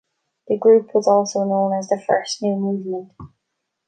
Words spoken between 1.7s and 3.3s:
as the First New Movement.